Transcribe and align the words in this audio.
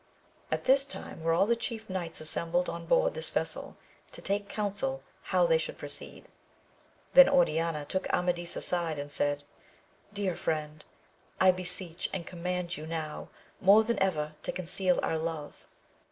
At 0.51 0.63
this 0.63 0.83
time 0.83 1.21
were 1.21 1.31
all 1.31 1.45
the 1.45 1.55
chief 1.55 1.87
knights 1.87 2.19
assembled 2.21 2.67
on 2.67 2.87
board 2.87 3.13
this 3.13 3.29
vessel, 3.29 3.77
to 4.11 4.19
take 4.19 4.49
counsel 4.49 5.03
how 5.25 5.45
they 5.45 5.59
should 5.59 5.77
proceed. 5.77 6.25
Then 7.13 7.29
Oriana 7.29 7.85
took 7.85 8.09
Amadis 8.11 8.55
aside 8.55 8.97
and 8.97 9.11
said, 9.11 9.43
Dear 10.11 10.35
friend 10.35 10.83
I 11.39 11.51
beseech 11.51 12.09
and 12.11 12.25
command 12.25 12.77
you 12.77 12.87
now 12.87 13.29
more 13.59 13.83
than 13.83 13.99
ever 14.01 14.33
to 14.41 14.51
conceal 14.51 14.99
our 15.03 15.19
love 15.19 15.67